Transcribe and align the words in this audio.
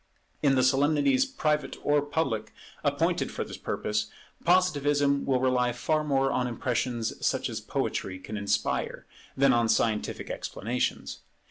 In 0.41 0.55
the 0.55 0.63
solemnities, 0.63 1.27
private 1.27 1.77
or 1.83 2.01
public, 2.01 2.53
appointed 2.83 3.31
for 3.31 3.43
this 3.43 3.55
purpose, 3.59 4.07
Positivism 4.43 5.27
will 5.27 5.39
rely 5.39 5.73
far 5.73 6.03
more 6.03 6.31
on 6.31 6.47
impressions 6.47 7.23
such 7.23 7.51
as 7.51 7.61
poetry 7.61 8.17
can 8.17 8.35
inspire, 8.35 9.05
than 9.37 9.53
on 9.53 9.69
scientific 9.69 10.31
explanations. 10.31 11.19